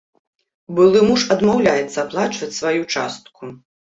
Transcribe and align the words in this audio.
Былы 0.77 0.99
муж 1.09 1.21
адмаўляецца 1.35 1.97
аплачваць 2.05 2.49
сваю 2.61 2.81
частку. 2.97 3.51